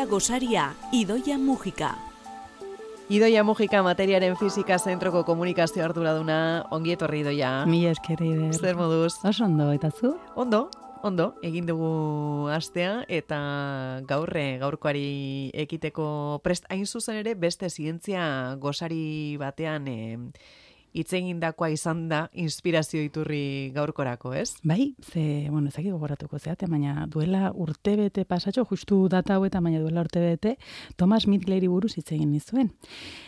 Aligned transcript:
Idoia 0.00 0.12
Gosaria, 0.12 0.74
Idoia 0.92 1.36
Mujika. 1.36 1.90
Idoia 3.12 3.42
Mujika 3.44 3.82
materiaren 3.84 4.32
fizika 4.40 4.78
zentroko 4.78 5.26
komunikazio 5.28 5.84
arduraduna 5.84 6.64
ongi 6.72 6.94
etorri 6.94 7.20
Idoia. 7.20 7.66
Mi 7.68 7.82
eskeri 7.84 8.30
Zer 8.56 8.78
moduz? 8.80 9.18
Oso 9.28 9.44
ondo, 9.44 9.66
eta 9.76 9.90
zu? 9.90 10.14
Ondo, 10.40 10.70
ondo, 11.04 11.34
egin 11.44 11.68
dugu 11.68 12.48
astea 12.48 13.04
eta 13.12 13.42
gaurre, 14.08 14.56
gaurkoari 14.62 15.50
ekiteko 15.66 16.40
prest 16.40 16.64
hain 16.72 16.86
zuzen 16.86 17.20
ere 17.20 17.34
beste 17.34 17.68
zientzia 17.68 18.56
gosari 18.56 19.36
batean 19.36 19.84
eh, 19.92 20.16
hitz 20.92 21.12
egindakoa 21.14 21.70
izan 21.70 22.06
da 22.10 22.24
inspirazio 22.32 23.02
iturri 23.04 23.70
gaurkorako, 23.74 24.32
ez? 24.34 24.54
Bai, 24.66 24.94
ze, 25.00 25.48
bueno, 25.50 25.68
ezakik 25.68 25.92
gogoratuko 25.92 26.38
zeate, 26.38 26.66
baina 26.70 27.06
duela 27.10 27.50
urtebete 27.54 28.24
pasatxo, 28.28 28.64
justu 28.70 29.02
data 29.12 29.36
hauetan, 29.36 29.64
baina 29.64 29.80
duela 29.82 30.02
urtebete, 30.04 30.56
Thomas 30.96 31.26
Midgleri 31.30 31.68
buruz 31.70 31.94
hitz 31.96 32.10
egin 32.12 32.32
nizuen. 32.32 32.72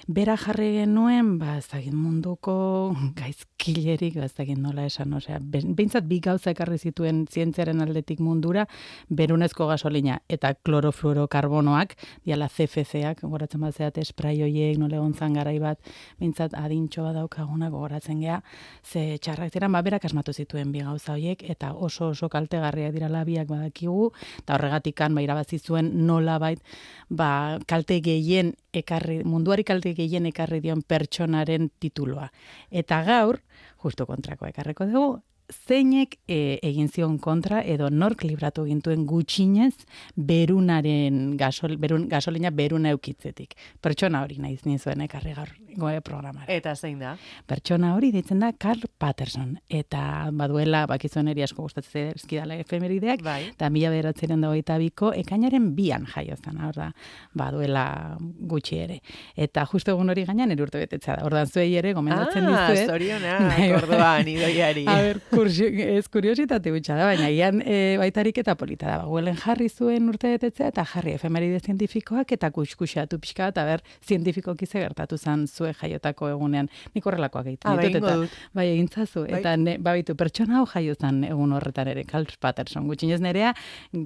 Bera 0.09 0.37
jarri 0.40 0.73
genuen, 0.80 1.37
ba, 1.38 1.56
ezagin 1.60 1.96
munduko 1.96 2.54
gaizkilerik, 3.20 4.18
ba, 4.18 4.26
ezagin 4.30 4.62
nola 4.62 4.87
esan, 4.88 5.15
osea, 5.18 5.38
behintzat 5.42 6.09
bi 6.10 6.20
gauza 6.24 6.51
ekarri 6.54 6.79
zituen 6.79 7.24
zientziaren 7.30 7.82
aldetik 7.84 8.20
mundura, 8.20 8.66
berunezko 9.09 9.68
gasolina 9.70 10.18
eta 10.32 10.54
klorofluorokarbonoak, 10.66 11.95
diala 12.26 12.48
CFC-ak, 12.51 13.23
goratzen 13.29 13.62
bat 13.62 13.76
zeate, 13.76 14.02
esprai 14.02 14.34
hoiek, 14.42 14.79
nole 14.80 14.98
gontzan 14.98 15.38
garai 15.38 15.59
bat, 15.62 15.79
behintzat 16.18 16.56
adintxo 16.59 17.06
bat 17.06 17.23
daukaguna 17.52 17.70
gogoratzen 17.70 18.20
gea, 18.20 18.42
ze 18.83 19.19
txarrak 19.19 19.52
ziren, 19.52 19.73
ba, 19.73 19.83
berak 19.83 20.05
asmatu 20.05 20.33
zituen 20.33 20.73
bi 20.73 20.80
gauza 20.80 21.12
hoiek, 21.12 21.43
eta 21.51 21.73
oso 21.74 22.09
oso 22.12 22.29
kaltegarriak 22.29 22.93
dira 22.93 23.09
labiak 23.09 23.49
badakigu, 23.49 24.13
eta 24.38 24.54
horregatikan, 24.54 25.15
ba, 25.15 25.23
irabazi 25.23 25.59
zuen 25.59 26.07
nola 26.07 26.38
bait, 26.38 26.60
ba, 27.09 27.59
kalte 27.66 28.01
gehien 28.01 28.54
ekarri, 28.73 29.23
munduari 29.24 29.65
kalte 29.65 29.95
gehien 29.95 30.26
ekarri 30.26 30.60
dion 30.60 30.82
pertsonaren 30.82 31.71
tituloa. 31.79 32.30
Eta 32.71 33.02
gaur, 33.04 33.43
justo 33.82 34.07
kontrako 34.07 34.46
ekarreko 34.46 34.87
dugu, 34.87 35.21
zeinek 35.52 36.16
e, 36.28 36.58
egin 36.62 36.88
zion 36.88 37.18
kontra 37.22 37.62
edo 37.62 37.88
nork 37.90 38.24
libratu 38.24 38.64
gintuen 38.66 39.06
gutxinez 39.06 39.74
berunaren 40.16 41.36
gasol, 41.40 41.76
berun, 41.80 42.08
gasolina 42.08 42.50
beruna 42.50 42.92
eukitzetik. 42.96 43.54
Pertsona 43.82 44.23
hori 44.24 44.38
naiz 44.42 44.60
nizuen 44.66 45.00
ekarri 45.06 45.34
gaur 45.36 45.52
goe 45.76 46.00
programara. 46.04 46.48
Eta 46.52 46.74
zein 46.76 46.98
da? 47.00 47.14
Pertsona 47.48 47.95
hori 47.96 48.10
deitzen 48.12 48.42
da 48.42 48.52
Carl 48.52 48.84
Patterson. 49.00 49.54
Eta 49.73 50.28
baduela, 50.36 50.84
bakizuen 50.90 51.30
eri 51.32 51.45
asko 51.46 51.64
gustatzen 51.64 52.12
ezkidala 52.16 52.58
efemerideak, 52.60 53.23
Bai. 53.24 53.40
eta 53.54 53.70
mila 53.73 53.90
beratzeren 53.95 54.42
dagoita 54.45 54.76
biko, 54.82 55.12
ekainaren 55.16 55.70
bian 55.76 56.04
jaio 56.12 56.36
zen, 56.36 56.60
hor 56.60 56.76
da, 56.76 56.90
baduela 57.38 57.84
gutxi 58.20 58.78
ere. 58.84 58.98
Eta 59.36 59.64
justo 59.70 59.95
egun 59.95 60.12
hori 60.12 60.26
gainean 60.28 60.52
ere 60.52 60.62
urte 60.66 60.80
betetzea 60.82 61.16
da. 61.20 61.26
Ordan 61.28 61.48
zuei 61.48 61.70
ere 61.80 61.92
gomendatzen 61.96 62.46
ah, 62.48 62.68
dizuet. 62.68 62.90
zorionak, 62.92 63.40
Bai, 63.48 63.56
bai. 63.58 63.70
orduan, 63.80 64.28
idoiari. 64.28 64.84
A 64.88 64.97
ber, 65.08 65.20
ez 65.47 66.09
kuriositate 66.09 66.71
gutxa 66.71 66.94
da, 66.97 67.04
baina 67.09 67.28
ian 67.31 67.62
e, 67.65 67.97
baitarik 67.98 68.38
eta 68.38 68.54
polita 68.59 68.87
da. 68.87 68.98
Baguelen 69.04 69.37
jarri 69.37 69.69
zuen 69.69 70.09
urte 70.09 70.31
betetzea 70.34 70.69
eta 70.72 70.84
jarri 70.84 71.12
efemeride 71.16 71.59
zientifikoak 71.60 72.32
eta 72.37 72.50
kuskusiatu 72.54 73.19
pixka 73.22 73.48
eta 73.53 73.65
ber, 73.65 73.82
zientifikoki 74.06 74.66
ze 74.66 74.81
gertatu 74.81 75.19
zan 75.19 75.47
zue 75.47 75.72
jaiotako 75.81 76.28
egunean. 76.32 76.69
Nik 76.94 77.06
horrelakoak 77.06 77.47
egiten 77.47 77.70
Ah, 77.72 77.76
ditut, 77.81 78.03
eta 78.04 78.16
bai 78.54 78.69
egintzazu. 78.75 79.26
Bai. 79.26 79.41
Eta 79.41 79.56
ne, 79.56 79.76
babitu, 79.78 80.15
pertsona 80.16 80.59
hau 80.60 80.66
jaio 80.66 80.94
zan 81.00 81.22
egun 81.25 81.53
horretan 81.53 81.88
ere, 81.88 82.04
Carl 82.04 82.26
Patterson. 82.41 82.87
Gutxinez 82.88 83.20
nerea, 83.20 83.54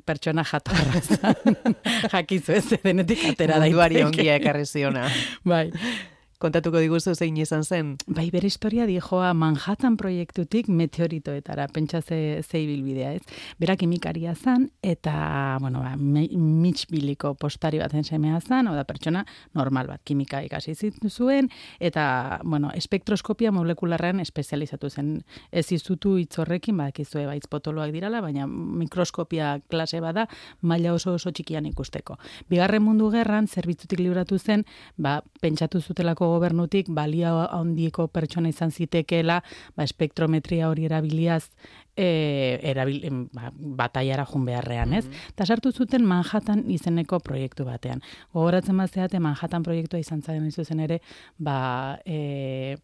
pertsona 0.04 0.44
jatorra 0.44 1.00
zan. 1.00 1.56
Jakizu 2.12 2.52
ez, 2.58 2.66
denetik 2.82 3.24
atera 3.32 3.60
Munduari 3.60 4.00
daiteke. 4.02 4.20
ongia 4.22 4.36
ekarri 4.40 4.66
ziona. 4.66 5.08
Bai. 5.44 5.70
Kontatuko 6.36 6.82
diguzu 6.82 7.14
zein 7.16 7.38
izan 7.40 7.62
zen. 7.64 7.94
Bai, 8.12 8.26
bere 8.28 8.44
historia 8.50 8.84
dijoa 8.84 9.30
Manhattan 9.32 9.94
proiektutik 9.96 10.66
meteoritoetara, 10.68 11.64
pentsa 11.72 12.02
ze, 12.02 12.42
ze 12.42 12.60
ibilbidea, 12.60 13.14
ez? 13.16 13.22
Bera 13.56 13.72
kimikaria 13.80 14.34
zan, 14.36 14.66
eta, 14.84 15.56
bueno, 15.62 15.80
ba, 15.80 15.94
mitxbiliko 15.96 17.32
postari 17.40 17.80
baten 17.80 18.04
semea 18.04 18.40
zan, 18.42 18.68
hau 18.68 18.74
da 18.76 18.84
pertsona 18.84 19.22
normal 19.56 19.88
bat, 19.88 20.02
kimika 20.04 20.42
ikasi 20.44 20.74
zuen, 21.08 21.48
eta, 21.80 22.42
bueno, 22.44 22.68
espektroskopia 22.76 23.54
molekularrean 23.56 24.20
espezializatu 24.20 24.90
zen. 24.90 25.14
Ez 25.50 25.72
izutu 25.72 26.18
hitzorrekin, 26.20 26.76
badakizue 26.76 27.24
baitz 27.30 27.48
potoloak 27.48 27.96
dirala, 27.96 28.20
baina 28.20 28.44
mikroskopia 28.46 29.54
klase 29.70 30.02
bada, 30.04 30.28
maila 30.60 30.92
oso 30.92 31.16
oso 31.16 31.32
txikian 31.32 31.64
ikusteko. 31.72 32.20
Bigarren 32.52 32.84
mundu 32.84 33.08
gerran, 33.16 33.48
zerbitzutik 33.48 34.04
libratu 34.04 34.36
zen, 34.36 34.68
ba, 35.00 35.22
pentsatu 35.40 35.80
zutelako 35.80 36.25
gobernutik, 36.32 36.90
balia 36.92 37.32
handieko 37.54 38.08
pertsona 38.08 38.50
izan 38.52 38.70
zitekeela, 38.70 39.42
ba, 39.76 39.84
espektrometria 39.84 40.70
hori 40.70 40.86
erabiliaz, 40.88 41.50
e, 41.96 42.60
erabil, 42.62 43.00
ba, 43.32 43.50
bataiara 43.56 44.26
jun 44.28 44.44
beharrean, 44.46 44.92
ez? 44.94 45.06
Eta 45.32 45.46
sartu 45.46 45.72
zuten 45.72 46.04
Manhattan 46.06 46.64
izeneko 46.70 47.18
proiektu 47.24 47.64
batean. 47.64 48.04
Gogoratzen 48.36 48.76
bazeate 48.76 49.20
Manhattan 49.20 49.64
proiektua 49.66 50.00
izan 50.00 50.22
zaren 50.22 50.50
zuzen 50.52 50.80
ere, 50.84 51.00
ba, 51.38 51.98
e, 52.04 52.76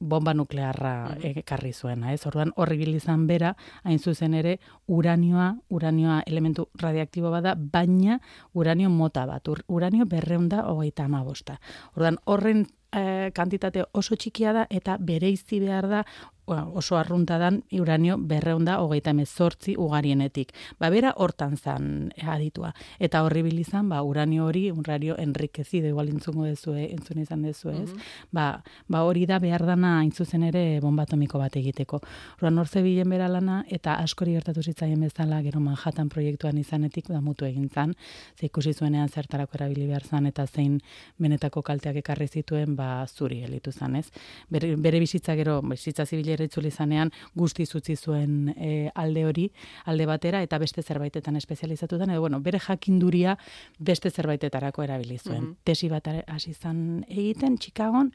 bomba 0.00 0.34
nuklearra 0.34 1.16
ekarri 1.24 1.72
zuena, 1.72 2.12
ez? 2.12 2.20
Orduan 2.28 2.52
horri 2.56 2.82
izan 2.94 3.26
bera, 3.26 3.54
hain 3.82 3.98
zuzen 3.98 4.34
ere, 4.34 4.58
uranioa, 4.86 5.56
uranioa 5.70 6.22
elementu 6.26 6.68
radioaktibo 6.80 7.30
bada, 7.30 7.54
baina 7.56 8.20
uranio 8.54 8.90
mota 8.90 9.26
bat, 9.26 9.48
ur, 9.48 9.64
uranio 9.68 10.06
berreunda 10.06 10.66
hogeita 10.68 11.04
amabosta. 11.04 11.58
Orduan 11.94 12.18
horren 12.24 12.66
eh, 12.92 13.30
kantitate 13.34 13.84
oso 13.92 14.16
txikia 14.16 14.52
da 14.52 14.66
eta 14.70 14.96
bereizi 15.00 15.60
behar 15.60 15.88
da 15.88 16.04
oso 16.46 16.96
arrunta 16.96 17.38
dan 17.38 17.62
uranio 17.72 18.16
berreunda 18.18 18.78
hogeita 18.80 19.10
emezortzi 19.10 19.76
ugarienetik. 19.76 20.52
Ba, 20.78 20.90
bera 20.90 21.12
hortan 21.16 21.56
zan 21.56 22.12
aditua. 22.22 22.72
Eta 22.98 23.22
horri 23.24 23.42
bil 23.42 23.58
izan, 23.58 23.88
ba, 23.88 24.02
uranio 24.02 24.46
hori, 24.46 24.70
uranio 24.70 25.16
enrikezido, 25.18 25.88
igual 25.88 26.08
entzungo 26.08 26.44
dezue, 26.44 26.90
entzun 26.92 27.22
izan 27.22 27.42
dezu, 27.42 27.70
ez? 27.70 27.90
ba, 28.32 28.62
ba, 28.88 29.02
hori 29.02 29.26
da 29.26 29.38
behar 29.42 29.66
dana 29.66 29.98
hain 29.98 30.12
zuzen 30.12 30.44
ere 30.46 30.80
bomba 30.80 31.06
atomiko 31.06 31.38
bat 31.38 31.56
egiteko. 31.56 32.00
Orduan 32.36 32.58
hor 32.58 32.68
zebilen 32.68 33.10
bera 33.10 33.28
lana, 33.28 33.62
eta 33.68 33.96
askori 34.02 34.36
gertatu 34.36 34.62
zitzaien 34.62 35.00
bezala, 35.00 35.40
gero 35.42 35.60
Manhattan 35.60 36.08
proiektuan 36.12 36.58
izanetik, 36.58 37.08
da 37.08 37.20
mutu 37.20 37.46
egin 37.46 37.68
zan, 37.68 37.94
ze 38.38 38.46
ikusi 38.46 38.74
zuenean 38.74 39.08
zertarako 39.08 39.58
erabili 39.58 39.86
behar 39.86 40.04
zan, 40.04 40.26
eta 40.26 40.46
zein 40.46 40.78
benetako 41.18 41.62
kalteak 41.62 42.00
ekarri 42.02 42.28
zituen, 42.28 42.76
ba, 42.76 43.06
zuri 43.06 43.40
gelitu 43.42 43.72
zan, 43.72 43.96
ez? 43.96 44.06
Bere, 44.50 44.74
bere 44.76 45.00
bizitza 45.02 45.34
gero, 45.38 45.60
bizitza 45.62 46.06
zibilera 46.36 46.44
itzuli 46.44 46.70
zanean, 46.70 47.10
guzti 47.34 47.64
utzi 47.74 47.96
zuen 47.96 48.54
e, 48.56 48.90
alde 48.94 49.24
hori, 49.26 49.50
alde 49.86 50.06
batera, 50.06 50.42
eta 50.42 50.58
beste 50.58 50.82
zerbaitetan 50.82 51.36
espezializatutan, 51.36 52.10
edo, 52.10 52.20
bueno, 52.20 52.40
bere 52.40 52.58
jakinduria 52.58 53.36
beste 53.78 54.10
zerbaitetarako 54.10 54.82
erabili 54.82 55.18
zuen. 55.18 55.42
Mhm. 55.42 55.56
Tesi 55.64 55.88
bat 55.88 56.08
hasi 56.26 56.54
zan 56.54 57.04
egiten, 57.08 57.58
Chicagon, 57.58 58.12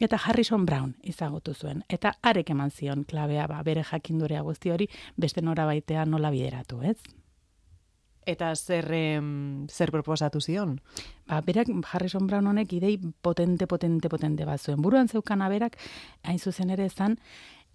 eta 0.00 0.16
Harrison 0.16 0.66
Brown 0.66 0.96
izagotu 1.02 1.54
zuen. 1.54 1.84
Eta 1.88 2.14
arek 2.22 2.50
eman 2.50 2.70
zion 2.70 3.04
klabea, 3.04 3.46
ba, 3.46 3.62
bere 3.62 3.84
jakinduria 3.84 4.42
guzti 4.42 4.70
hori, 4.70 4.88
beste 5.16 5.42
nora 5.42 5.66
baitean 5.66 6.10
nola 6.10 6.30
bideratu, 6.30 6.82
ez? 6.82 6.98
Eta 8.26 8.54
zer, 8.54 8.86
em, 8.92 9.66
zer 9.68 9.90
proposatu 9.90 10.40
zion? 10.40 10.80
Ba, 11.26 11.40
berak 11.40 11.68
Harrison 11.90 12.26
Brown 12.26 12.46
honek 12.46 12.72
idei 12.76 12.98
potente, 13.22 13.66
potente, 13.66 14.08
potente 14.08 14.44
bat 14.44 14.60
zuen. 14.60 14.82
Buruan 14.82 15.08
zeukana 15.08 15.48
berak, 15.48 15.78
hain 16.22 16.38
zuzen 16.38 16.70
ere 16.70 16.88
zan, 16.90 17.18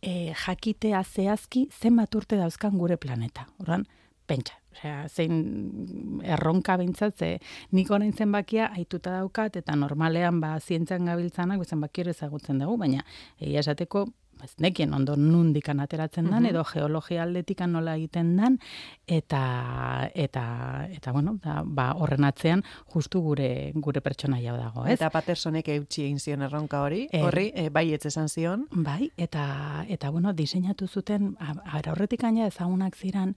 e, 0.05 0.33
jakitea 0.45 1.03
zehazki 1.03 1.67
zenbat 1.81 2.15
urte 2.15 2.37
dauzkan 2.39 2.77
gure 2.77 2.97
planeta. 3.01 3.47
Orduan, 3.59 3.85
pentsa, 4.29 4.57
osea, 4.73 5.05
zein 5.09 6.21
erronka 6.23 6.77
behintzat, 6.81 7.17
ze 7.17 7.31
nik 7.75 7.91
orain 7.91 8.13
zenbakia 8.13 8.69
aituta 8.77 9.17
daukat, 9.19 9.57
eta 9.61 9.75
normalean 9.79 10.41
ba, 10.41 10.55
zientzan 10.59 11.09
gabiltzanak 11.09 11.65
zenbaki 11.65 12.05
hori 12.05 12.15
ezagutzen 12.15 12.61
dugu, 12.61 12.77
baina 12.85 13.05
egia 13.39 13.65
esateko 13.65 14.07
ez 14.45 14.53
nekien 14.63 14.93
ondo 14.93 15.15
nundikan 15.17 15.79
ateratzen 15.83 16.29
dan, 16.29 16.43
Mhm. 16.43 16.51
edo 16.53 16.63
geologia 16.63 17.23
aldetikan 17.25 17.71
nola 17.75 17.95
egiten 17.97 18.35
dan, 18.37 18.59
eta, 19.07 20.09
eta, 20.13 20.87
eta 20.91 21.11
bueno, 21.11 21.37
da, 21.43 21.61
ba, 21.65 21.91
horren 21.97 22.23
atzean 22.23 22.63
justu 22.93 23.21
gure, 23.21 23.71
gure 23.75 24.01
pertsonaia 24.01 24.53
dago, 24.57 24.85
ez? 24.85 24.95
Eta 24.99 25.09
Pattersonek 25.13 25.67
eutxi 25.75 26.03
egin 26.07 26.19
zion 26.19 26.41
erronka 26.45 26.81
hori, 26.85 27.07
Eh. 27.11 27.21
horri, 27.23 27.51
e, 27.55 27.69
bai 27.69 27.93
ez 27.93 28.05
esan 28.05 28.29
zion. 28.29 28.67
Bai, 28.71 29.11
eta, 29.17 29.85
eta 29.89 30.09
bueno, 30.09 30.33
diseinatu 30.33 30.87
zuten, 30.87 31.35
ara 31.39 31.91
horretik 31.91 32.21
gaina 32.21 32.47
ezagunak 32.47 32.95
ziran, 32.95 33.35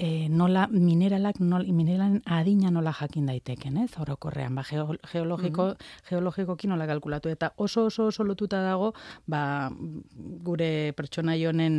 e, 0.00 0.28
nola 0.32 0.64
mineralak, 0.72 1.38
nol, 1.44 1.66
mineralen 1.76 2.22
adina 2.24 2.70
nola 2.72 2.92
jakin 2.96 3.26
daiteken, 3.28 3.76
ez? 3.84 3.90
Orokorrean, 4.00 4.54
ba, 4.56 4.64
geo, 4.64 4.96
geologiko, 5.12 5.66
geologikoki 6.08 6.70
nola 6.70 6.86
kalkulatu, 6.88 7.28
eta 7.28 7.52
oso 7.60 7.84
oso 7.90 8.06
oso 8.08 8.24
lotuta 8.24 8.62
dago, 8.64 8.94
ba, 9.28 9.42
gure 10.46 10.70
pertsonai 10.96 11.38
honen 11.50 11.76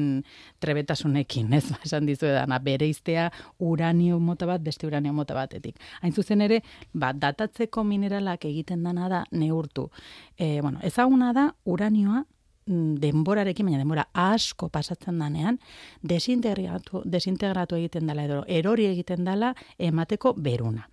trebetasunekin, 0.62 1.53
ez? 1.57 1.63
Ba, 1.71 1.79
esan 1.88 2.06
dizu 2.09 2.29
edana, 2.29 2.59
bere 2.62 2.89
iztea 2.91 3.29
uranio 3.57 4.19
mota 4.21 4.45
bat, 4.50 4.62
beste 4.62 4.85
uranio 4.88 5.15
mota 5.18 5.33
batetik. 5.38 5.81
Hain 6.01 6.13
zuzen 6.13 6.45
ere, 6.45 6.62
ba, 6.94 7.13
datatzeko 7.18 7.83
mineralak 7.88 8.45
egiten 8.45 8.85
dana 8.85 9.09
da 9.09 9.23
neurtu. 9.31 9.89
E, 10.38 10.59
bueno, 10.62 10.77
ezaguna 10.85 11.33
da 11.33 11.50
uranioa 11.65 12.21
Mm, 12.21 12.40
denborarekin, 12.65 13.65
baina 13.65 13.81
denbora 13.81 14.05
asko 14.13 14.69
pasatzen 14.69 15.19
danean, 15.19 15.57
desintegratu, 16.03 17.01
desintegratu 17.05 17.75
egiten 17.79 18.07
dela 18.07 18.25
edo 18.27 18.43
erori 18.47 18.85
egiten 18.91 19.25
dela 19.25 19.53
emateko 19.79 20.33
beruna. 20.37 20.87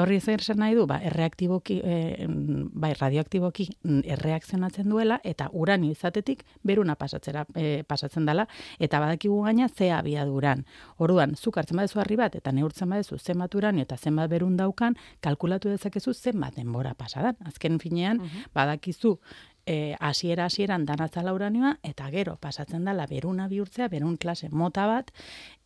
Horri 0.00 0.20
zer 0.20 0.40
zer 0.40 0.56
nahi 0.56 0.72
du, 0.72 0.86
ba, 0.88 0.96
erreaktiboki, 1.04 1.74
e, 1.84 2.26
bai, 2.72 2.94
radioaktiboki 2.96 3.66
mm, 3.82 3.98
erreakzionatzen 4.14 4.88
duela, 4.88 5.18
eta 5.22 5.50
uranio 5.52 5.92
izatetik 5.92 6.46
beruna 6.64 6.94
pasatzera, 6.96 7.44
e, 7.54 7.82
pasatzen 7.84 8.24
dela, 8.24 8.46
eta 8.80 9.02
badakigu 9.04 9.42
gaina 9.44 9.68
ze 9.68 9.90
abiaduran. 9.92 10.64
Orduan, 10.96 11.36
zuk 11.36 11.60
hartzen 11.60 11.76
badezu 11.76 12.00
harri 12.00 12.16
bat, 12.16 12.40
eta 12.40 12.54
neurtzen 12.56 12.88
badezu 12.88 13.18
zenbat 13.18 13.54
uranio 13.54 13.84
eta 13.84 13.98
zenbat 13.98 14.32
berun 14.32 14.56
daukan, 14.56 14.96
kalkulatu 15.20 15.68
dezakezu 15.68 16.14
zenbat 16.14 16.56
denbora 16.56 16.94
pasadan. 16.96 17.36
Azken 17.44 17.76
finean, 17.82 18.22
badakizu, 18.56 19.18
e, 19.66 19.96
asiera 20.00 20.46
asieran 20.46 20.86
danatzala 20.86 21.32
uranioa, 21.34 21.76
eta 21.82 22.10
gero 22.10 22.36
pasatzen 22.40 22.84
dela 22.84 23.06
beruna 23.06 23.48
bihurtzea, 23.48 23.88
berun 23.88 24.16
klase 24.16 24.48
mota 24.50 24.86
bat, 24.86 25.12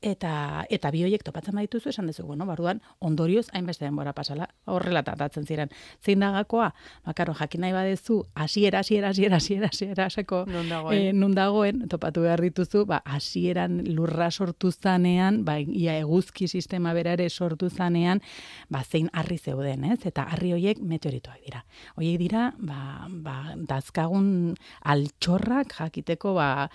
eta 0.02 0.64
eta 0.70 0.90
bi 0.92 1.02
hoiek 1.06 1.24
topatzen 1.24 1.56
badituzu 1.56 1.90
esan 1.90 2.06
dezu, 2.10 2.26
bueno, 2.26 2.46
barruan 2.46 2.82
ondorioz 3.00 3.46
hainbeste 3.52 3.86
denbora 3.86 4.12
pasala 4.12 4.48
horrela 4.66 5.02
tratatzen 5.02 5.46
ziren. 5.46 5.72
Zein 6.04 6.20
da 6.20 6.30
gakoa? 6.34 6.72
Ba, 7.04 7.14
karo, 7.16 7.34
jakin 7.34 7.64
nahi 7.64 7.72
badezu, 7.72 8.22
hasiera 8.34 8.80
hasiera 8.84 9.10
hasiera 9.10 9.36
hasiera 9.36 9.70
hasiera 9.72 10.10
sako 10.10 10.44
non 10.46 10.68
dagoen, 10.68 11.22
e, 11.22 11.34
dagoen 11.34 11.88
topatu 11.88 12.26
behar 12.26 12.42
dituzu, 12.44 12.84
ba 12.86 13.02
hasieran 13.04 13.82
lurra 13.88 14.30
sortu 14.30 14.70
zanean, 14.72 15.44
ba 15.44 15.58
ia 15.60 15.96
eguzki 15.98 16.48
sistema 16.48 16.92
bera 16.92 17.16
ere 17.16 17.28
sortu 17.30 17.70
zanean, 17.70 18.20
ba 18.68 18.84
zein 18.84 19.08
harri 19.12 19.38
zeuden, 19.38 19.84
ez? 19.84 20.04
Eta 20.06 20.26
harri 20.30 20.52
hoiek 20.52 20.80
meteoritoak 20.80 21.40
dira. 21.44 21.64
Hoiek 21.96 22.18
dira, 22.20 22.50
ba, 22.58 23.08
ba 23.08 23.56
dazkagun 23.86 24.56
altxorrak 24.84 25.78
jakiteko 25.78 26.34
ba 26.34 26.68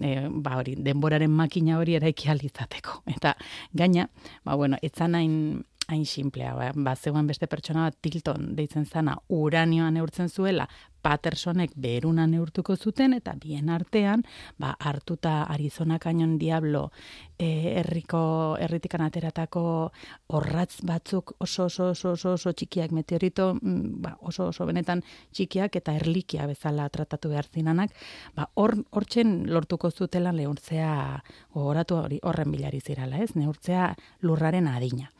e, 0.00 0.28
ba 0.28 0.58
hori, 0.58 0.76
denboraren 0.76 1.30
makina 1.30 1.78
hori 1.78 1.96
eraiki 1.96 2.28
alizateko. 2.28 3.02
Eta 3.16 3.36
gaina, 3.72 4.08
ba 4.44 4.56
bueno, 4.56 4.76
etzan 4.82 5.14
hain 5.14 5.64
hain 5.88 6.04
simplea, 6.04 6.52
ba, 6.54 6.72
ba 6.74 6.96
zegoen 6.96 7.28
beste 7.28 7.46
pertsona 7.46 7.84
bat 7.86 7.96
Tilton 8.02 8.56
deitzen 8.56 8.86
zana 8.86 9.16
uranioa 9.30 9.90
neurtzen 9.94 10.28
zuela, 10.28 10.66
Pattersonek 11.06 11.70
beruna 11.78 12.24
neurtuko 12.26 12.74
zuten 12.74 13.12
eta 13.14 13.36
bien 13.38 13.68
artean, 13.70 14.24
ba 14.58 14.72
hartuta 14.74 15.44
Arizona 15.54 16.00
Canyon 16.02 16.32
Diablo 16.38 16.90
eh 17.38 17.76
herriko 17.78 18.56
herritikan 18.58 19.04
ateratako 19.04 19.92
orratz 20.38 20.80
batzuk 20.82 21.34
oso 21.38 21.66
oso 21.66 21.90
oso 21.90 22.10
oso, 22.16 22.32
oso 22.32 22.52
txikiak 22.52 22.90
meteorito, 22.90 23.52
mm, 23.54 24.02
ba, 24.02 24.16
oso 24.20 24.48
oso 24.48 24.66
benetan 24.66 25.04
txikiak 25.32 25.76
eta 25.76 25.94
erlikia 25.94 26.46
bezala 26.46 26.88
tratatu 26.88 27.28
behar 27.28 27.46
zinanak, 27.54 27.92
ba 28.34 28.48
hor 28.54 28.74
hortzen 28.90 29.44
lortuko 29.52 29.90
zutela 29.90 30.32
neurtzea 30.32 31.22
gogoratu 31.54 32.00
hori 32.00 32.18
horren 32.22 32.50
bilari 32.50 32.80
zirala, 32.80 33.18
ez? 33.22 33.36
Neurtzea 33.36 33.94
lurraren 34.22 34.66
adina. 34.66 35.12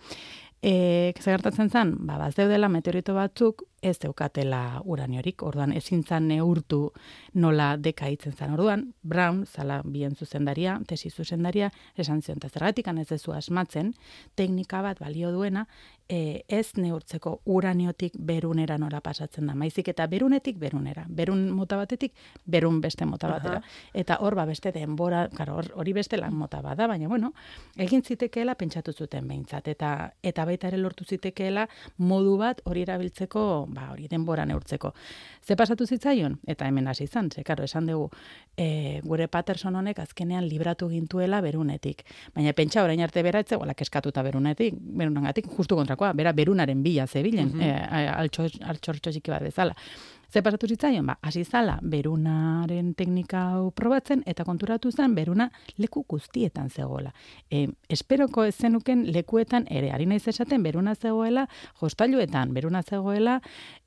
E, 0.62 1.12
gertatzen 1.22 1.68
zen, 1.70 1.92
ba, 2.08 2.16
bazdeudela 2.18 2.68
meteorito 2.72 3.14
batzuk, 3.14 3.62
ez 3.86 3.96
zeukatela 4.02 4.82
uraniorik, 4.84 5.42
orduan 5.46 5.72
ezin 5.76 6.02
zan 6.02 6.26
neurtu 6.30 6.80
nola 7.34 7.68
dekaitzen 7.78 8.34
zen. 8.34 8.54
Orduan, 8.56 8.86
Brown, 9.02 9.44
zala 9.46 9.80
bien 9.84 10.16
zuzendaria, 10.16 10.78
tesi 10.88 11.10
zuzendaria, 11.10 11.70
esan 11.96 12.22
zion, 12.22 12.40
eta 12.42 12.50
zergatik 12.50 12.88
ez 12.88 13.08
dezu 13.08 13.32
asmatzen, 13.32 13.94
teknika 14.34 14.82
bat 14.82 14.98
balio 15.00 15.30
duena, 15.32 15.66
e, 16.08 16.44
ez 16.48 16.76
neurtzeko 16.76 17.40
uraniotik 17.44 18.14
berunera 18.18 18.78
nora 18.78 19.00
pasatzen 19.00 19.46
da. 19.46 19.54
Maizik 19.54 19.88
eta 19.90 20.06
berunetik 20.10 20.58
berunera. 20.58 21.04
Berun 21.08 21.48
mota 21.50 21.76
batetik, 21.76 22.14
berun 22.44 22.80
beste 22.80 23.06
mota 23.06 23.28
batera. 23.30 23.60
Eta 23.94 24.18
hor, 24.22 24.36
ba, 24.38 24.46
beste 24.46 24.72
denbora, 24.72 25.26
karo, 25.34 25.58
hori 25.74 25.92
beste 25.96 26.18
lan 26.20 26.34
mota 26.34 26.60
bada, 26.62 26.86
baina, 26.86 27.08
bueno, 27.08 27.32
egin 27.76 28.02
zitekeela 28.02 28.54
pentsatu 28.54 28.92
zuten 28.92 29.26
behintzat. 29.28 29.68
Eta, 29.68 29.92
eta 30.22 30.44
baita 30.46 30.70
ere 30.70 30.78
lortu 30.78 31.04
zitekeela 31.04 31.66
modu 31.98 32.36
bat 32.38 32.62
hori 32.64 32.86
erabiltzeko 32.86 33.66
ba, 33.68 33.90
hori 33.92 34.08
denbora 34.08 34.46
neurtzeko. 34.46 34.92
Ze 35.42 35.56
pasatu 35.56 35.86
zitzaion? 35.86 36.40
Eta 36.46 36.66
hemen 36.66 36.88
hasi 36.88 37.04
izan, 37.04 37.30
ze, 37.30 37.42
karo, 37.44 37.64
esan 37.64 37.86
dugu, 37.86 38.10
e, 38.56 39.00
gure 39.04 39.28
Patterson 39.28 39.74
honek 39.76 39.98
azkenean 40.02 40.46
libratu 40.48 40.88
gintuela 40.90 41.40
berunetik. 41.40 42.04
Baina 42.34 42.52
pentsa 42.52 42.84
orain 42.84 43.00
arte 43.02 43.22
bera, 43.22 43.40
etze, 43.42 43.56
gola, 43.56 43.74
keskatuta 43.74 44.22
berunetik, 44.22 44.74
berunangatik, 44.78 45.50
justu 45.56 45.76
kontrakoa, 45.96 46.12
bera 46.16 46.32
berunaren 46.32 46.82
bila 46.82 47.06
zebilen, 47.06 47.50
mm 47.52 47.60
-hmm. 47.60 47.96
e, 47.96 48.08
altxortxo 48.70 49.20
bat 49.28 49.42
bezala. 49.42 49.74
Ze 50.32 50.42
pasatu 50.42 50.66
zitzaion, 50.66 51.06
ba, 51.06 51.18
hasi 51.22 51.44
zala 51.44 51.78
berunaren 51.82 52.94
teknika 52.94 53.42
hau 53.52 53.70
probatzen 53.70 54.24
eta 54.26 54.44
konturatu 54.44 54.90
zen 54.90 55.14
beruna 55.14 55.50
leku 55.78 56.02
guztietan 56.08 56.70
zegoela. 56.70 57.12
E, 57.50 57.68
esperoko 57.88 58.44
ez 58.44 58.56
zenuken 58.56 59.04
lekuetan 59.14 59.68
ere, 59.70 59.92
ari 59.94 60.06
naiz 60.06 60.26
esaten 60.26 60.62
beruna 60.66 60.94
zegoela, 60.94 61.46
jostailuetan 61.80 62.54
beruna 62.54 62.82
zegoela, 62.82 63.40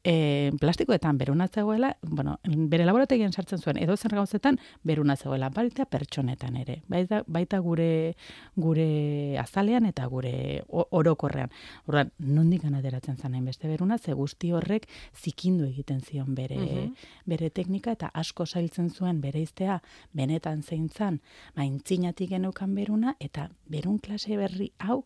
e, 0.04 0.52
plastikoetan 0.60 1.18
beruna 1.18 1.48
zegoela, 1.48 1.92
bueno, 2.02 2.38
bere 2.46 2.86
laborategian 2.86 3.34
sartzen 3.34 3.60
zuen, 3.60 3.78
edo 3.78 3.98
zer 3.98 4.16
gauzetan 4.16 4.60
beruna 4.84 5.18
zegoela, 5.18 5.50
baita 5.50 5.86
pertsonetan 5.86 6.56
ere, 6.64 6.82
baita, 6.88 7.24
baita 7.28 7.60
gure 7.60 8.16
gure 8.56 9.38
azalean 9.40 9.86
eta 9.90 10.08
gure 10.08 10.64
orokorrean. 10.70 11.52
Orduan, 11.88 12.14
nondik 12.20 12.64
ganaderatzen 12.64 13.18
zanen 13.18 13.46
beste 13.46 13.68
beruna, 13.68 13.98
ze 13.98 14.14
guzti 14.14 14.54
horrek 14.56 14.88
zikindu 15.14 15.68
egiten 15.68 16.00
zion 16.02 16.29
bere, 16.36 16.58
mhm. 16.58 16.94
bere 17.26 17.50
teknika 17.50 17.92
eta 17.98 18.12
asko 18.14 18.46
zailtzen 18.46 18.90
zuen 18.90 19.22
bere 19.22 19.42
iztea 19.42 19.80
benetan 20.14 20.64
zeintzan, 20.64 21.20
maintzinatik 21.56 22.30
genukan 22.30 22.76
beruna 22.76 23.16
eta 23.20 23.50
berun 23.70 24.00
klase 24.00 24.38
berri 24.38 24.72
hau 24.80 25.04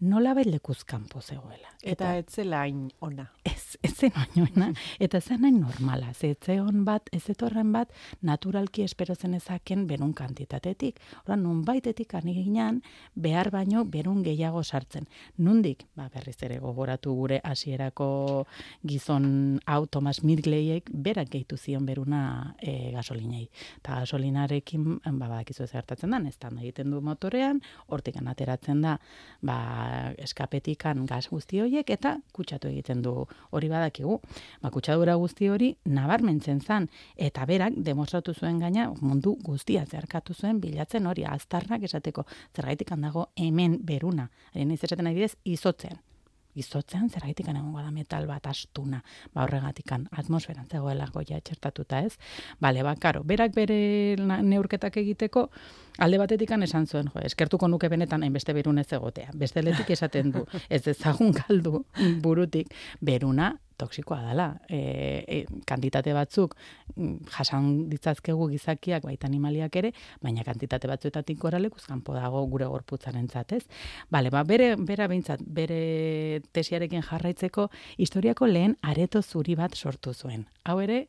nola 0.00 0.34
lekuz 0.44 0.84
kanpo 0.84 1.20
zegoela. 1.20 1.72
Eta, 1.82 1.92
eta 1.92 2.16
etzela 2.16 2.60
hain 2.60 2.90
ona. 3.00 3.30
Ez, 3.66 3.78
ez 3.82 3.94
zen 3.98 4.12
bainoena, 4.14 4.68
eta 5.02 5.18
zen 5.20 5.40
nahi 5.42 5.56
normala, 5.56 6.12
ze 6.14 6.30
etzeon 6.36 6.84
bat, 6.86 7.08
ez 7.12 7.24
etorren 7.32 7.72
bat, 7.74 7.90
naturalki 8.22 8.84
espero 8.86 9.16
zen 9.16 9.34
ezaken 9.34 9.86
berun 9.90 10.12
kantitatetik. 10.14 11.00
Hora, 11.24 11.34
nun 11.40 11.64
baitetik 11.66 12.14
aniginan, 12.14 12.78
behar 13.14 13.50
baino 13.50 13.82
berun 13.90 14.22
gehiago 14.22 14.62
sartzen. 14.62 15.08
Nundik, 15.42 15.82
ba, 15.98 16.06
berriz 16.14 16.36
ere 16.46 16.60
gogoratu 16.62 17.14
gure 17.18 17.40
hasierako 17.42 18.08
gizon 18.86 19.58
hau 19.66 19.86
Thomas 19.86 20.22
Midgleyek 20.22 20.92
berak 20.92 21.32
gehitu 21.34 21.58
zion 21.58 21.86
beruna 21.86 22.54
e, 22.62 22.92
gasolinei. 22.94 23.48
Ta 23.82 23.98
gasolinarekin, 24.04 25.00
ba, 25.02 25.26
badakizu 25.26 25.66
ez 25.66 25.72
gertatzen 25.72 26.14
da, 26.14 26.22
ez 26.22 26.38
egiten 26.38 26.94
du 26.94 27.02
motorean, 27.02 27.60
hortik 27.90 28.22
ateratzen 28.22 28.80
da, 28.82 28.96
ba, 29.42 29.58
eskapetikan 30.22 31.04
gas 31.06 31.26
guzti 31.28 31.60
horiek, 31.60 31.90
eta 31.90 32.16
kutsatu 32.32 32.70
egiten 32.70 33.02
du 33.02 33.26
hori 33.56 33.70
badakigu 33.72 34.18
ba, 34.62 34.70
kutsadura 34.70 35.16
guzti 35.20 35.48
hori 35.52 35.72
nabarmentzen 35.84 36.60
zan, 36.60 36.88
eta 37.16 37.46
berak 37.46 37.76
demostratu 37.88 38.34
zuen 38.34 38.60
gaina 38.62 38.88
mundu 39.00 39.36
guztia 39.42 39.84
zerkatu 39.86 40.34
zuen 40.34 40.60
bilatzen 40.60 41.06
hori 41.06 41.24
aztarnak 41.24 41.82
esateko 41.88 42.26
zergaitik 42.54 42.92
handago 42.92 43.28
hemen 43.36 43.80
beruna. 43.82 44.30
Haren 44.52 44.76
izaten 44.76 45.04
nahi 45.04 45.18
bidez, 45.18 45.34
izotzean. 45.44 46.05
Izotzean 46.56 47.10
zergaitik 47.10 47.48
egongo 47.52 47.82
da 47.82 47.90
metal 47.90 48.26
bat 48.26 48.46
astuna, 48.50 49.02
ba 49.34 49.44
horregatikan 49.44 50.06
atmosferan 50.10 50.66
zegoela 50.70 51.08
goia 51.12 51.36
etxertatuta 51.40 52.00
ez. 52.06 52.16
Bale, 52.60 52.82
ba, 52.86 52.96
karo, 53.00 53.22
berak 53.24 53.54
bere 53.54 54.16
neurketak 54.16 54.96
egiteko, 55.02 55.48
alde 55.98 56.18
batetik 56.18 56.50
esan 56.56 56.86
zuen, 56.86 57.08
jo, 57.12 57.20
eskertuko 57.20 57.68
nuke 57.68 57.88
benetan 57.88 58.22
hainbeste 58.22 58.52
berun 58.52 58.78
ez 58.78 58.92
egotea. 58.92 59.30
Beste 59.34 59.62
letik 59.62 59.90
esaten 59.90 60.32
du, 60.32 60.46
ez 60.68 60.86
ezagun 60.86 61.32
galdu 61.32 61.84
burutik, 62.22 62.72
beruna 63.00 63.54
toksikoa 63.78 64.20
dela. 64.28 64.48
E, 64.68 64.78
e, 65.26 65.38
kantitate 65.68 66.14
batzuk 66.16 66.56
mm, 66.96 67.28
jasan 67.36 67.70
ditzazkegu 67.90 68.48
gizakiak 68.52 69.06
baita 69.06 69.28
animaliak 69.30 69.76
ere, 69.82 69.92
baina 70.22 70.44
kantitate 70.46 70.88
batzuetatik 70.90 71.38
goralekuz 71.42 71.84
kanpo 71.86 72.14
dago 72.16 72.44
gure 72.50 72.68
gorputzaren 72.72 73.28
zatez. 73.28 73.64
Bale, 74.10 74.30
ba, 74.34 74.44
bere, 74.44 74.74
bera 74.76 75.08
behintzat, 75.12 75.42
bere 75.46 76.42
tesiarekin 76.56 77.04
jarraitzeko 77.06 77.68
historiako 77.98 78.50
lehen 78.50 78.76
areto 78.82 79.22
zuri 79.22 79.56
bat 79.58 79.76
sortu 79.76 80.14
zuen. 80.14 80.46
Hau 80.66 80.80
ere, 80.82 81.06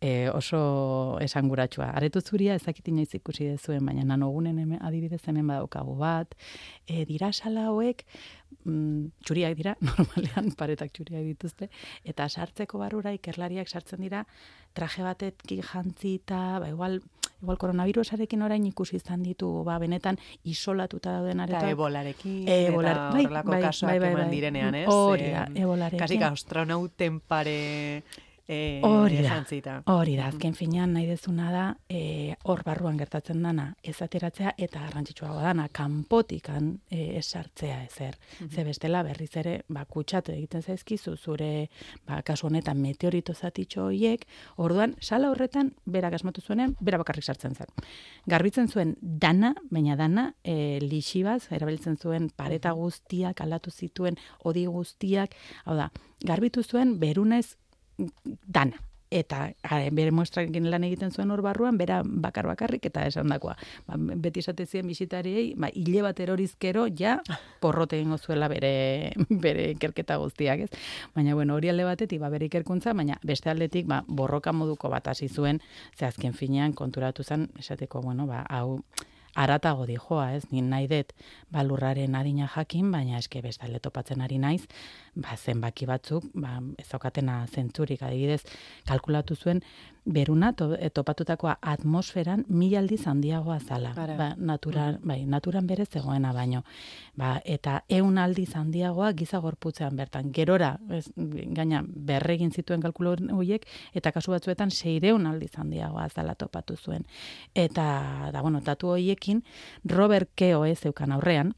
e, 0.00 0.28
oso 0.30 1.18
esanguratsua. 1.20 1.90
Aretu 1.96 2.20
zuria 2.20 2.54
ezakit 2.54 2.88
inoiz 2.88 3.10
ikusi 3.18 3.48
dezuen, 3.50 3.84
baina 3.86 4.04
nanogunen 4.04 4.58
hemen, 4.62 4.78
adibidez 4.82 5.22
hemen 5.26 5.46
badaukagu 5.50 5.96
bat. 5.98 6.34
E, 6.86 7.04
dira 7.08 7.32
sala 7.32 7.66
hauek, 7.72 8.04
mm, 8.64 9.10
txuriak 9.26 9.56
dira, 9.58 9.76
normalean 9.88 10.52
paretak 10.58 10.92
txuriak 10.94 11.24
dituzte, 11.32 11.68
eta 12.04 12.28
sartzeko 12.28 12.78
barrura 12.78 13.12
ikerlariak 13.16 13.68
sartzen 13.68 14.00
dira, 14.06 14.24
traje 14.72 15.02
batetki 15.02 15.60
jantzita, 15.66 16.60
ba, 16.62 16.68
igual, 16.70 17.00
igual 17.42 17.58
koronavirusarekin 17.58 18.42
orain 18.42 18.64
ikusi 18.66 18.96
izan 19.00 19.22
ditu, 19.26 19.64
ba, 19.66 19.78
benetan 19.82 20.18
isolatuta 20.44 21.16
dauden 21.18 21.40
Eta 21.40 21.58
areta. 21.58 21.70
ebolarekin, 21.74 22.46
Ebola- 22.46 22.90
eta 22.94 23.10
bai, 23.10 23.24
horrelako 23.26 23.50
bai, 23.56 23.60
kasuak 23.62 23.90
bai, 23.92 23.98
bai, 23.98 24.12
eman 24.14 24.24
bai. 24.28 24.30
direnean, 24.36 24.74
ez? 24.74 24.86
Hori 24.90 25.30
da, 25.34 25.44
ebolarekin. 25.54 25.98
Kasik 26.06 26.22
astronauten 26.30 27.20
pare 27.20 27.58
eh, 28.48 28.80
Hori 28.82 29.20
da, 29.22 29.82
hori 29.92 30.14
da, 30.16 30.26
azken 30.32 30.54
finean 30.56 30.94
nahi 30.96 31.04
dezuna 31.06 31.50
da, 31.52 31.64
e, 31.88 32.34
hor 32.48 32.62
barruan 32.64 32.96
gertatzen 32.96 33.42
dana, 33.44 33.66
ez 33.84 33.98
ateratzea 34.02 34.54
eta 34.56 34.80
garrantzitsuago 34.86 35.42
dana, 35.44 35.66
kanpotikan 35.68 36.70
e, 36.88 37.18
esartzea 37.20 37.82
ezer. 37.84 38.16
Ze 38.48 38.64
bestela 38.64 39.02
berriz 39.04 39.30
ere, 39.36 39.54
ba, 39.68 39.84
kutsatu 39.84 40.32
egiten 40.32 40.64
zaizkizu, 40.64 41.14
zure, 41.16 41.68
ba, 42.08 42.22
kasu 42.22 42.48
honetan 42.48 42.80
meteorito 42.80 43.36
zatitxo 43.36 43.84
horiek, 43.90 44.24
orduan, 44.56 44.96
sala 45.00 45.28
horretan, 45.30 45.74
berak 45.84 46.16
asmatu 46.16 46.40
zuenean, 46.40 46.74
bera 46.80 46.98
bakarrik 47.04 47.28
sartzen 47.28 47.54
zen. 47.54 47.68
Garbitzen 48.26 48.72
zuen 48.72 48.96
dana, 49.02 49.54
baina 49.70 49.96
dana, 50.00 50.30
e, 50.42 50.80
lixibaz, 50.80 51.52
erabiltzen 51.52 52.00
zuen 52.00 52.32
pareta 52.34 52.72
guztiak, 52.72 53.44
aldatu 53.44 53.70
zituen, 53.70 54.16
odi 54.48 54.64
guztiak, 54.66 55.36
hau 55.66 55.76
da, 55.76 55.92
garbitu 56.24 56.64
zuen 56.64 56.96
berunez 56.98 57.58
dana. 58.46 58.84
Eta 59.10 59.54
are, 59.64 59.88
bere 59.96 60.10
muestrakin 60.12 60.66
lan 60.68 60.84
egiten 60.84 61.14
zuen 61.16 61.30
hor 61.32 61.40
barruan, 61.40 61.78
bera 61.80 62.02
bakar 62.04 62.44
bakarrik 62.44 62.84
eta 62.90 63.06
esan 63.08 63.32
dakoa. 63.32 63.54
Ba, 63.86 63.96
beti 63.96 64.42
esate 64.44 64.66
zien 64.68 64.84
bisitariei, 64.86 65.54
ba, 65.56 65.70
hile 65.72 66.02
bat 66.04 66.20
erorizkero, 66.20 66.84
ja, 66.92 67.14
porrote 67.62 67.96
egingo 67.96 68.18
zuela 68.18 68.50
bere, 68.52 69.14
bere 69.30 69.70
ikerketa 69.72 70.18
guztiak, 70.20 70.66
ez? 70.66 70.70
Baina, 71.16 71.32
bueno, 71.34 71.56
hori 71.56 71.72
alde 71.72 71.88
batetik, 71.88 72.20
ba, 72.20 72.28
bere 72.28 72.50
ikerkuntza, 72.52 72.92
baina 72.92 73.16
beste 73.24 73.48
aldetik, 73.48 73.88
ba, 73.88 74.02
borroka 74.06 74.52
moduko 74.52 74.92
bat 74.92 75.08
hasi 75.08 75.28
zuen, 75.32 75.62
ze 75.96 76.04
azken 76.04 76.36
finean 76.36 76.76
konturatu 76.76 77.24
zen, 77.24 77.48
esateko, 77.56 78.04
bueno, 78.04 78.28
ba, 78.28 78.44
hau, 78.44 78.82
aratago 79.38 79.86
dijoa, 79.86 80.32
ez? 80.36 80.44
Ni 80.50 80.62
nahi 80.62 80.88
dut 80.90 81.12
ba, 81.52 81.62
lurraren 81.66 82.16
adina 82.18 82.48
jakin, 82.54 82.90
baina 82.92 83.18
eske 83.22 83.42
bestalde 83.44 83.80
topatzen 83.84 84.22
ari 84.24 84.38
naiz, 84.42 84.64
ba, 85.14 85.36
zenbaki 85.36 85.86
batzuk, 85.86 86.26
ba, 86.34 86.58
ez 86.78 86.88
zentzurik, 87.54 88.02
adibidez, 88.02 88.42
kalkulatu 88.86 89.36
zuen, 89.36 89.62
beruna 90.08 90.52
to, 90.52 90.72
e, 90.74 90.90
topatutakoa 90.90 91.58
atmosferan 91.60 92.44
mila 92.48 92.78
aldiz 92.80 93.04
handiagoa 93.06 93.58
zala. 93.60 93.92
Ara. 93.96 94.16
Ba, 94.16 94.28
naturan, 94.36 94.98
bai, 95.04 95.24
naturan 95.26 95.66
berez 95.66 95.88
zegoena 95.92 96.32
baino. 96.32 96.62
Ba, 97.16 97.36
eta 97.44 97.82
eun 97.88 98.18
aldiz 98.18 98.54
handiagoa 98.56 99.12
giza 99.12 99.38
gorputzean 99.44 99.96
bertan. 99.96 100.32
Gerora, 100.32 100.78
ez, 100.90 101.06
gaina, 101.16 101.82
berregin 101.84 102.52
zituen 102.52 102.80
kalkulo 102.80 103.16
horiek, 103.36 103.66
eta 103.94 104.12
kasu 104.12 104.32
batzuetan 104.32 104.70
seireun 104.70 105.26
aldiz 105.26 105.52
handiagoa 105.56 106.08
zala 106.08 106.34
topatu 106.34 106.76
zuen. 106.76 107.04
Eta, 107.54 108.30
da, 108.32 108.42
bueno, 108.42 108.60
datu 108.64 108.94
horiekin, 108.94 109.44
Robert 109.84 110.30
Keoe 110.36 110.74
zeukan 110.74 111.12
aurrean, 111.12 111.54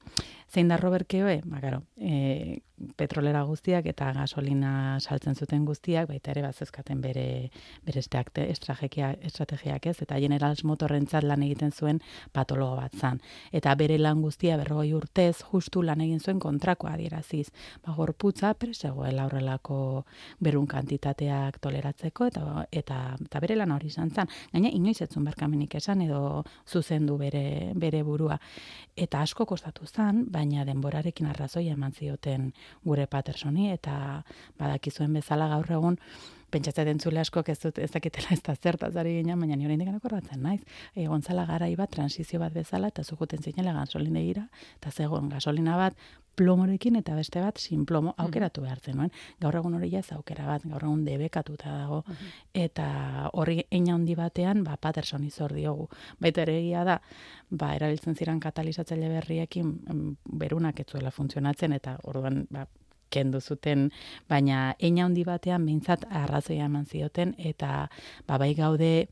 zein 0.52 0.69
da 0.69 0.76
Robert 0.76 1.07
Keoe? 1.09 1.40
Ba, 1.45 1.61
garo, 1.62 1.85
e, 1.97 2.61
petrolera 2.97 3.42
guztiak 3.45 3.87
eta 3.90 4.11
gasolina 4.16 4.99
saltzen 5.00 5.37
zuten 5.37 5.64
guztiak, 5.69 6.09
baita 6.09 6.33
ere 6.33 6.42
bazezkaten 6.47 7.00
bere, 7.04 7.50
bere 7.87 8.00
estrategia, 8.00 9.12
estrategiak 9.26 9.87
ez, 9.90 9.97
eta 10.02 10.19
General 10.23 10.57
Motorrentzat 10.64 11.25
lan 11.25 11.45
egiten 11.45 11.73
zuen 11.73 12.00
patologo 12.33 12.76
bat 12.80 12.97
zan. 12.97 13.21
Eta 13.52 13.75
bere 13.78 13.99
lan 13.99 14.23
guztia 14.25 14.57
berrogei 14.61 14.92
urtez 14.97 15.42
justu 15.50 15.83
lan 15.83 16.00
egin 16.00 16.21
zuen 16.21 16.40
kontrakoa 16.40 16.95
adieraziz. 16.97 17.50
Ba, 17.85 17.95
gorputza 17.97 18.54
presegoela 18.54 19.26
horrelako 19.28 20.07
berun 20.40 20.66
kantitateak 20.71 21.61
toleratzeko, 21.61 22.30
eta, 22.33 22.66
eta, 22.73 23.00
eta 23.21 23.45
bere 23.45 23.59
lan 23.61 23.76
hori 23.76 23.92
izan 23.92 24.11
zan. 24.11 24.30
Gaina, 24.52 24.73
inoiz 24.73 25.00
etzun 25.04 25.25
berkamenik 25.28 25.76
esan 25.76 26.02
edo 26.07 26.45
zuzendu 26.66 27.19
bere, 27.21 27.73
bere 27.76 28.02
burua. 28.02 28.40
Eta 28.97 29.21
asko 29.25 29.47
kostatu 29.47 29.87
zan, 29.87 30.25
baina 30.40 30.64
denborarekin 30.68 31.28
arrazoia 31.30 31.76
eman 31.76 31.92
zioten 31.92 32.50
gure 32.87 33.06
Patersoni, 33.11 33.70
eta 33.76 33.94
badakizuen 34.61 35.16
bezala 35.20 35.50
gaur 35.52 35.73
egun, 35.78 35.99
pentsatzen 36.50 36.88
entzule 36.92 37.21
askok 37.23 37.49
ez 37.52 37.59
dut 37.62 37.78
ez 37.78 37.90
dakitela 37.90 38.35
ez 38.37 38.42
da 38.47 38.54
zertaz 38.57 38.95
ari 38.97 39.16
ginen, 39.21 39.40
baina 39.40 39.57
ni 39.57 39.69
oraindik 39.69 39.92
akordatzen 39.95 40.42
naiz. 40.42 40.61
Egon 40.95 41.23
zala 41.23 41.47
garai 41.47 41.75
bat, 41.76 41.90
transizio 41.90 42.40
bat 42.40 42.54
bezala, 42.54 42.90
eta 42.92 43.04
zukuten 43.04 43.42
zinela 43.42 43.75
gasolinegira, 43.76 44.47
eta 44.78 44.90
zegoen 44.90 45.28
gasolina 45.30 45.76
bat, 45.80 45.97
plomorekin 46.40 46.97
eta 46.97 47.14
beste 47.19 47.40
bat 47.42 47.59
sin 47.61 47.85
plomo 47.87 48.14
aukeratu 48.19 48.62
behartzen 48.64 48.97
nuen. 48.97 49.12
Gaur 49.42 49.59
egun 49.61 49.76
hori 49.76 49.90
ez 49.99 50.07
aukera 50.16 50.47
bat, 50.49 50.64
gaur 50.73 50.87
egun 50.87 51.04
debekatuta 51.04 51.75
dago. 51.83 52.00
Eta 52.57 52.87
horri 53.35 53.61
eina 53.71 53.95
handi 53.95 54.16
batean, 54.19 54.64
ba, 54.64 54.78
Patterson 54.80 55.25
izor 55.26 55.54
diogu. 55.57 55.88
Baita 56.21 56.47
ere 56.47 56.57
egia 56.62 56.85
da, 56.88 57.00
ba, 57.50 57.75
erabiltzen 57.76 58.16
ziren 58.16 58.40
katalizatzaile 58.40 59.11
berriekin 59.16 59.75
em, 59.90 60.04
berunak 60.45 60.80
etzuela 60.80 61.12
funtzionatzen, 61.14 61.76
eta 61.76 61.99
orduan, 62.09 62.47
ba, 62.50 62.66
kendu 63.11 63.40
zuten, 63.40 63.90
baina 64.29 64.75
eina 64.79 65.05
handi 65.05 65.25
batean 65.26 65.67
behintzat 65.67 66.07
arrazoia 66.23 66.71
eman 66.71 66.87
zioten, 66.87 67.35
eta 67.38 67.88
ba, 68.26 68.38
bai 68.38 68.55
gaude 68.55 69.09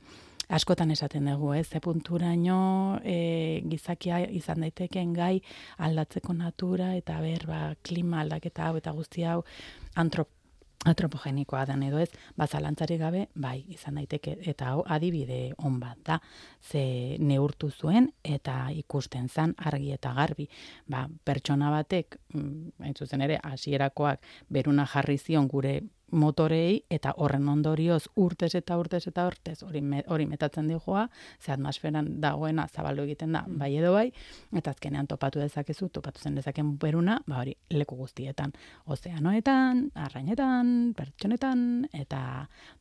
askotan 0.48 0.90
esaten 0.90 1.28
dugu, 1.28 1.52
ez, 1.58 1.66
ze 1.68 1.80
punturaino 1.84 3.00
e, 3.04 3.60
gizakia 3.68 4.22
izan 4.32 4.64
daiteken 4.64 5.12
gai 5.12 5.34
aldatzeko 5.84 6.32
natura, 6.32 6.94
eta 6.96 7.20
ber, 7.20 7.44
ba, 7.50 7.60
klima 7.84 8.22
aldaketa 8.24 8.70
hau 8.70 8.78
eta 8.80 8.96
guzti 8.96 9.28
hau 9.28 9.42
antrop 9.94 10.37
antropogenikoa 10.86 11.64
den 11.66 11.82
edo 11.88 11.98
ez, 11.98 12.08
bazalantzari 12.38 12.98
gabe, 13.00 13.24
bai, 13.34 13.56
izan 13.74 13.98
daiteke, 13.98 14.36
eta 14.52 14.72
hau 14.72 14.84
adibide 14.86 15.52
on 15.66 15.80
bat 15.80 15.98
da, 16.06 16.18
ze 16.62 17.16
neurtu 17.18 17.70
zuen 17.70 18.08
eta 18.22 18.68
ikusten 18.74 19.28
zan 19.28 19.54
argi 19.58 19.92
eta 19.92 20.14
garbi. 20.14 20.48
Ba, 20.86 21.06
pertsona 21.24 21.70
batek, 21.74 22.18
mm, 22.34 22.82
hain 22.84 22.94
zuzen 22.94 23.26
ere, 23.26 23.40
hasierakoak 23.42 24.22
beruna 24.48 24.86
jarri 24.86 25.18
zion 25.18 25.48
gure 25.48 25.80
motorei 26.10 26.84
eta 26.90 27.12
horren 27.16 27.48
ondorioz 27.48 28.08
urtez 28.16 28.54
eta 28.58 28.76
urtez 28.78 29.02
eta 29.10 29.26
urtez 29.28 29.62
hori 29.62 29.80
me, 29.80 30.02
hori 30.08 30.26
metatzen 30.26 30.68
dijoa, 30.68 31.08
ze 31.40 31.52
atmosferan 31.52 32.20
dagoena 32.20 32.66
zabaldu 32.68 33.04
egiten 33.04 33.32
da, 33.36 33.44
bai 33.48 33.74
edo 33.76 33.92
bai, 33.92 34.08
eta 34.56 34.70
azkenean 34.70 35.06
topatu 35.06 35.42
dezakezu, 35.42 35.88
topatu 35.88 36.20
zen 36.22 36.38
dezaken 36.38 36.76
beruna, 36.78 37.18
ba 37.26 37.42
hori 37.42 37.56
leku 37.70 37.96
guztietan, 37.96 38.52
ozeanoetan, 38.86 39.90
arrainetan, 39.94 40.94
pertsonetan, 40.96 41.88
eta, 41.92 42.22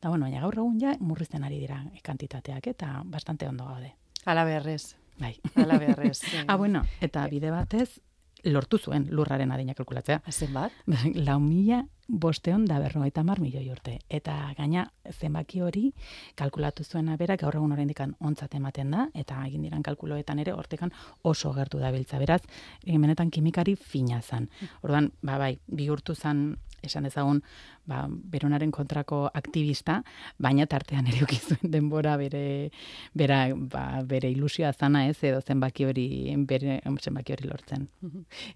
da 0.00 0.08
bueno, 0.08 0.26
baina 0.26 0.40
gaur 0.44 0.58
egun 0.58 0.80
ja 0.80 0.96
murrizten 1.00 1.44
ari 1.44 1.60
dira 1.60 1.82
kantitateak 2.02 2.66
eta 2.74 3.02
bastante 3.04 3.48
ondo 3.48 3.66
gaude. 3.68 3.94
Ala 4.26 4.44
beharrez. 4.44 4.96
Bai. 5.18 5.34
Ala 5.56 5.78
beharrez. 5.78 6.22
eh. 6.34 6.44
ah, 6.46 6.56
bueno, 6.56 6.84
eta 7.00 7.26
bide 7.28 7.50
batez, 7.50 8.00
lortu 8.44 8.78
zuen 8.78 9.08
lurraren 9.10 9.52
adina 9.52 9.74
kalkulatzea. 9.74 10.22
Zen 10.30 10.52
bat? 10.54 10.72
lau 11.26 11.40
mila 11.42 11.84
bosteon 12.08 12.64
da 12.64 12.78
berrogeita 12.80 13.22
mar 13.22 13.40
milioi 13.40 13.68
urte. 13.70 13.98
Eta 14.08 14.34
gaina 14.56 14.86
zenbaki 15.12 15.60
hori 15.60 15.92
kalkulatu 16.34 16.84
zuena 16.84 17.16
bera 17.20 17.36
gaur 17.36 17.56
egun 17.60 17.72
oraindikan 17.76 18.14
ontzat 18.20 18.54
ematen 18.56 18.90
da, 18.90 19.08
eta 19.14 19.42
egin 19.46 19.62
diran 19.68 19.84
kalkuloetan 19.84 20.38
ere 20.38 20.56
hortekan 20.56 20.92
oso 21.22 21.52
gertu 21.52 21.78
dabiltza. 21.78 22.18
Beraz, 22.18 22.42
benetan 22.84 23.30
kimikari 23.30 23.76
fina 23.76 24.22
zan. 24.22 24.48
Orduan, 24.82 25.12
ba, 25.22 25.38
bai, 25.38 25.58
bihurtu 25.68 26.14
zan 26.14 26.56
esan 26.82 27.06
dezagun, 27.08 27.42
ba, 27.88 28.04
beronaren 28.08 28.70
kontrako 28.70 29.24
aktivista, 29.34 29.98
baina 30.38 30.66
tartean 30.70 31.08
ere 31.10 31.26
zuen 31.38 31.72
denbora 31.72 32.16
bere, 32.16 32.70
bera, 33.14 33.40
ba, 33.54 34.02
bere 34.06 34.30
ilusioa 34.30 34.72
zana 34.72 35.06
ez, 35.08 35.16
edo 35.22 35.40
zenbaki 35.40 35.88
hori, 35.88 36.08
bere, 36.46 36.80
zenbaki 37.00 37.34
hori 37.34 37.48
lortzen. 37.48 37.88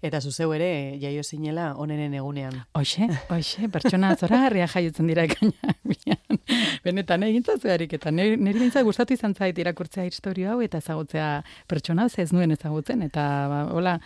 Eta 0.01 0.21
zuzeu 0.21 0.53
ere, 0.53 0.97
jaio 1.01 1.23
zinela 1.23 1.73
onenen 1.75 2.13
egunean. 2.13 2.61
Hoxe, 2.73 3.09
hoxe, 3.29 3.42
pertsona 3.71 4.13
zoragarria 4.15 4.67
jaiotzen 4.67 5.07
dira 5.07 5.25
bian. 5.27 6.39
Benetan 6.85 7.23
egintza 7.23 7.55
zuharik, 7.59 7.93
eta 7.97 8.11
niri 8.11 8.37
behintzat 8.37 8.83
gustatu 8.87 9.15
izan 9.15 9.35
zait 9.35 9.57
irakurtzea 9.59 10.05
historia 10.09 10.53
hau, 10.53 10.61
eta 10.65 10.79
ezagutzea 10.83 11.27
pertsona 11.69 12.07
ez 12.17 12.31
nuen 12.33 12.51
ezagutzen, 12.51 13.01
eta 13.07 13.23
ba, 13.49 13.59
hola, 13.73 13.97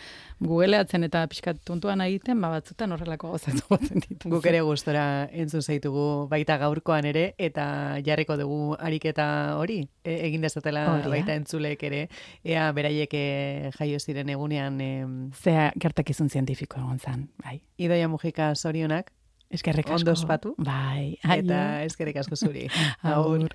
googleatzen 0.44 1.08
eta 1.08 1.24
pixkat 1.29 1.60
tuntuan 1.65 2.01
egiten, 2.06 2.39
ba, 2.41 2.51
batzutan 2.53 2.94
horrelako 2.94 3.34
gozatu 3.36 3.63
batzen 3.74 4.03
ditu. 4.03 4.29
Guk 4.29 4.46
ere 4.50 4.62
gustora 4.65 5.06
entzun 5.32 5.63
zaitugu 5.63 6.27
baita 6.29 6.60
gaurkoan 6.62 7.10
ere, 7.10 7.32
eta 7.38 7.67
jarriko 8.06 8.38
dugu 8.39 8.75
ariketa 8.77 9.27
hori, 9.58 9.82
e, 10.03 10.20
egin 10.27 10.46
dezatela 10.46 10.86
baita 11.08 11.36
entzulek 11.38 11.84
ere, 11.89 12.06
ea 12.46 12.70
beraiek 12.75 13.13
eh, 13.17 13.72
jaio 13.77 14.00
ziren 14.00 14.29
egunean 14.34 14.82
em, 14.82 15.15
Zea 15.38 15.72
gertakizun 15.79 16.29
zientifiko 16.29 16.79
egon 16.82 17.00
zan, 17.00 17.27
bai. 17.44 17.60
Idoia 17.77 18.08
Mujika 18.10 18.53
zorionak, 18.56 19.12
Eskerrik 19.50 19.88
asko. 19.88 20.01
Ondo 20.01 20.12
ospatu. 20.12 20.56
Bai, 20.58 21.18
eta 21.24 21.62
aio. 21.77 21.88
eskerrik 21.88 22.20
asko 22.24 22.36
zuri. 22.36 22.68
Agur. 23.13 23.54